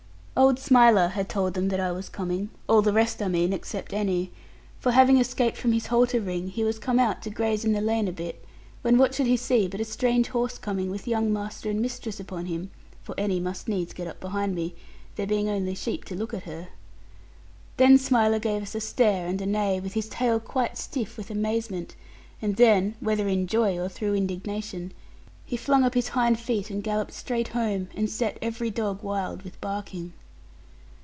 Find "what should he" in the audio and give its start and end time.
8.97-9.37